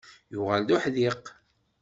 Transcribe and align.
Yuɣal 0.33 0.61
d 0.67 0.69
uḥdiq. 0.75 1.23